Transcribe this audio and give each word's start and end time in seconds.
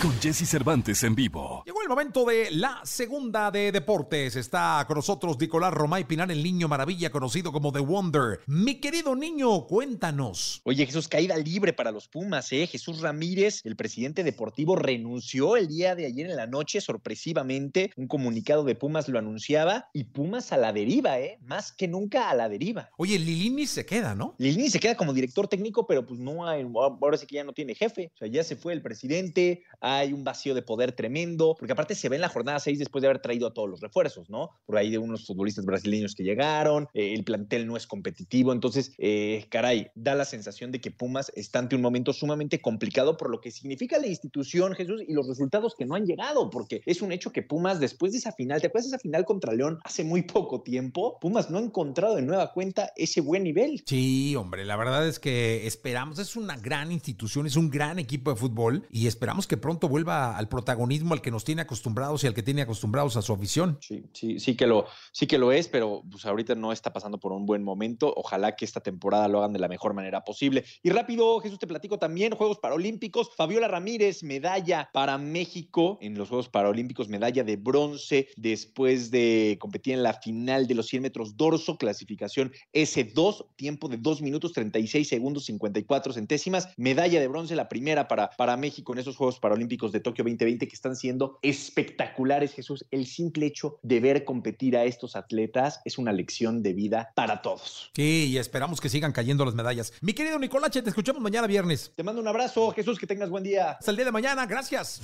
Con 0.00 0.12
Jesse 0.20 0.48
Cervantes 0.48 1.02
en 1.04 1.14
vivo. 1.14 1.62
Llegó 1.64 1.82
el 1.82 1.88
momento 1.88 2.24
de 2.24 2.50
la 2.50 2.80
segunda 2.84 3.50
de 3.50 3.70
deportes. 3.70 4.34
Está 4.34 4.84
con 4.86 4.96
nosotros 4.96 5.38
Nicolás 5.38 5.72
Romay 5.72 6.04
Pinar, 6.04 6.30
el 6.30 6.42
niño 6.42 6.66
maravilla 6.66 7.10
conocido 7.10 7.52
como 7.52 7.72
The 7.72 7.80
Wonder. 7.80 8.40
Mi 8.46 8.76
querido 8.76 9.14
niño, 9.14 9.66
cuéntanos. 9.66 10.60
Oye, 10.64 10.86
Jesús, 10.86 11.06
caída 11.06 11.36
libre 11.36 11.72
para 11.72 11.92
los 11.92 12.08
Pumas, 12.08 12.52
¿eh? 12.52 12.66
Jesús 12.66 13.00
Ramírez, 13.00 13.60
el 13.64 13.76
presidente 13.76 14.24
deportivo, 14.24 14.74
renunció 14.74 15.56
el 15.56 15.68
día 15.68 15.94
de 15.94 16.06
ayer 16.06 16.30
en 16.30 16.36
la 16.36 16.46
noche, 16.46 16.80
sorpresivamente. 16.80 17.92
Un 17.96 18.08
comunicado 18.08 18.64
de 18.64 18.74
Pumas 18.74 19.08
lo 19.08 19.18
anunciaba 19.18 19.88
y 19.92 20.04
Pumas 20.04 20.52
a 20.52 20.56
la 20.56 20.72
deriva, 20.72 21.20
¿eh? 21.20 21.38
Más 21.42 21.72
que 21.72 21.86
nunca 21.86 22.28
a 22.28 22.34
la 22.34 22.48
deriva. 22.48 22.90
Oye, 22.96 23.18
Lilini 23.18 23.66
se 23.66 23.86
queda, 23.86 24.14
¿no? 24.14 24.34
Lilini 24.38 24.68
se 24.68 24.80
queda 24.80 24.96
como 24.96 25.12
director 25.12 25.46
técnico, 25.46 25.86
pero 25.86 26.06
pues 26.06 26.18
no 26.18 26.46
hay, 26.48 26.66
ahora 26.74 27.16
sí 27.16 27.26
que 27.26 27.36
ya 27.36 27.44
no 27.44 27.52
tiene 27.52 27.74
jefe. 27.74 28.10
O 28.14 28.18
sea, 28.18 28.28
ya 28.28 28.42
se 28.42 28.56
fue 28.56 28.72
el 28.72 28.82
presidente, 28.82 29.62
hay 29.82 30.12
un 30.12 30.22
vacío 30.22 30.54
de 30.54 30.62
poder 30.62 30.92
tremendo, 30.92 31.56
porque 31.58 31.72
aparte 31.72 31.94
se 31.94 32.08
ve 32.08 32.16
en 32.16 32.22
la 32.22 32.28
jornada 32.28 32.60
6 32.60 32.78
después 32.78 33.02
de 33.02 33.08
haber 33.08 33.20
traído 33.20 33.48
a 33.48 33.52
todos 33.52 33.68
los 33.68 33.80
refuerzos, 33.80 34.30
¿no? 34.30 34.50
Por 34.64 34.78
ahí 34.78 34.90
de 34.90 34.98
unos 34.98 35.26
futbolistas 35.26 35.64
brasileños 35.64 36.14
que 36.14 36.22
llegaron, 36.22 36.88
eh, 36.94 37.12
el 37.12 37.24
plantel 37.24 37.66
no 37.66 37.76
es 37.76 37.86
competitivo, 37.86 38.52
entonces, 38.52 38.92
eh, 38.98 39.46
caray, 39.50 39.88
da 39.94 40.14
la 40.14 40.24
sensación 40.24 40.70
de 40.70 40.80
que 40.80 40.92
Pumas 40.92 41.32
está 41.34 41.58
ante 41.58 41.74
un 41.74 41.82
momento 41.82 42.12
sumamente 42.12 42.60
complicado 42.60 43.16
por 43.16 43.28
lo 43.28 43.40
que 43.40 43.50
significa 43.50 43.98
la 43.98 44.06
institución, 44.06 44.74
Jesús, 44.74 45.02
y 45.06 45.12
los 45.12 45.26
resultados 45.26 45.74
que 45.76 45.84
no 45.84 45.96
han 45.96 46.06
llegado, 46.06 46.48
porque 46.48 46.82
es 46.86 47.02
un 47.02 47.10
hecho 47.10 47.32
que 47.32 47.42
Pumas, 47.42 47.80
después 47.80 48.12
de 48.12 48.18
esa 48.18 48.30
final, 48.30 48.60
¿te 48.60 48.68
acuerdas 48.68 48.88
de 48.90 48.96
esa 48.96 49.02
final 49.02 49.24
contra 49.24 49.52
León 49.52 49.80
hace 49.82 50.04
muy 50.04 50.22
poco 50.22 50.62
tiempo? 50.62 51.18
Pumas 51.20 51.50
no 51.50 51.58
ha 51.58 51.60
encontrado 51.60 52.14
de 52.14 52.22
nueva 52.22 52.52
cuenta 52.52 52.92
ese 52.96 53.20
buen 53.20 53.42
nivel. 53.42 53.82
Sí, 53.84 54.36
hombre, 54.36 54.64
la 54.64 54.76
verdad 54.76 55.08
es 55.08 55.18
que 55.18 55.66
esperamos, 55.66 56.20
es 56.20 56.36
una 56.36 56.56
gran 56.56 56.92
institución, 56.92 57.46
es 57.46 57.56
un 57.56 57.68
gran 57.68 57.98
equipo 57.98 58.30
de 58.30 58.36
fútbol 58.36 58.86
y 58.90 59.08
esperamos 59.08 59.48
que 59.48 59.56
pronto 59.56 59.71
vuelva 59.80 60.36
al 60.36 60.48
protagonismo 60.48 61.14
al 61.14 61.20
que 61.20 61.30
nos 61.30 61.44
tiene 61.44 61.62
acostumbrados 61.62 62.24
y 62.24 62.26
al 62.26 62.34
que 62.34 62.42
tiene 62.42 62.62
acostumbrados 62.62 63.16
a 63.16 63.22
su 63.22 63.32
afición. 63.32 63.78
Sí, 63.80 64.04
sí, 64.12 64.38
sí 64.38 64.56
que 64.56 64.66
lo, 64.66 64.86
sí 65.12 65.26
que 65.26 65.38
lo 65.38 65.52
es, 65.52 65.68
pero 65.68 66.02
pues 66.10 66.24
ahorita 66.24 66.54
no 66.54 66.72
está 66.72 66.92
pasando 66.92 67.18
por 67.18 67.32
un 67.32 67.46
buen 67.46 67.62
momento. 67.62 68.12
Ojalá 68.16 68.56
que 68.56 68.64
esta 68.64 68.80
temporada 68.80 69.28
lo 69.28 69.38
hagan 69.38 69.52
de 69.52 69.58
la 69.58 69.68
mejor 69.68 69.94
manera 69.94 70.24
posible. 70.24 70.64
Y 70.82 70.90
rápido, 70.90 71.40
Jesús, 71.40 71.58
te 71.58 71.66
platico 71.66 71.98
también, 71.98 72.34
Juegos 72.34 72.58
Paralímpicos. 72.58 73.30
Fabiola 73.36 73.68
Ramírez, 73.68 74.22
medalla 74.22 74.90
para 74.92 75.18
México 75.18 75.98
en 76.00 76.16
los 76.16 76.28
Juegos 76.28 76.48
Paralímpicos, 76.48 77.08
medalla 77.08 77.44
de 77.44 77.56
bronce 77.56 78.28
después 78.36 79.10
de 79.10 79.56
competir 79.60 79.94
en 79.94 80.02
la 80.02 80.14
final 80.14 80.66
de 80.66 80.74
los 80.74 80.86
100 80.86 81.02
metros 81.02 81.36
dorso, 81.36 81.76
clasificación 81.76 82.52
S2, 82.72 83.46
tiempo 83.56 83.88
de 83.88 83.96
2 83.96 84.22
minutos 84.22 84.52
36 84.52 85.08
segundos 85.08 85.44
54 85.46 86.12
centésimas. 86.12 86.68
Medalla 86.76 87.20
de 87.20 87.28
bronce, 87.28 87.56
la 87.56 87.68
primera 87.68 88.08
para, 88.08 88.30
para 88.30 88.56
México 88.56 88.92
en 88.92 88.98
esos 88.98 89.16
Juegos 89.16 89.38
Paralímpicos 89.38 89.61
de 89.68 90.00
Tokio 90.00 90.24
2020 90.24 90.68
que 90.68 90.74
están 90.74 90.96
siendo 90.96 91.38
espectaculares, 91.42 92.52
Jesús. 92.52 92.84
El 92.90 93.06
simple 93.06 93.46
hecho 93.46 93.78
de 93.82 94.00
ver 94.00 94.24
competir 94.24 94.76
a 94.76 94.84
estos 94.84 95.16
atletas 95.16 95.80
es 95.84 95.98
una 95.98 96.12
lección 96.12 96.62
de 96.62 96.72
vida 96.72 97.12
para 97.14 97.42
todos. 97.42 97.90
Sí, 97.94 98.28
y 98.30 98.38
esperamos 98.38 98.80
que 98.80 98.88
sigan 98.88 99.12
cayendo 99.12 99.44
las 99.44 99.54
medallas. 99.54 99.92
Mi 100.00 100.12
querido 100.12 100.38
Nicolache, 100.38 100.82
te 100.82 100.90
escuchamos 100.90 101.22
mañana 101.22 101.46
viernes. 101.46 101.92
Te 101.96 102.02
mando 102.02 102.20
un 102.20 102.28
abrazo, 102.28 102.70
Jesús, 102.72 102.98
que 102.98 103.06
tengas 103.06 103.30
buen 103.30 103.44
día. 103.44 103.72
Hasta 103.72 103.90
el 103.90 103.96
día 103.96 104.06
de 104.06 104.12
mañana, 104.12 104.46
gracias. 104.46 105.00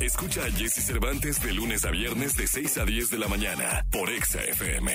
Escucha 0.00 0.44
a 0.44 0.50
Jesse 0.50 0.84
Cervantes 0.84 1.42
de 1.42 1.52
lunes 1.52 1.84
a 1.84 1.90
viernes 1.90 2.36
de 2.36 2.46
6 2.46 2.78
a 2.78 2.84
10 2.84 3.10
de 3.10 3.18
la 3.18 3.28
mañana 3.28 3.84
por 3.90 4.10
Exa 4.10 4.42
FM. 4.44 4.92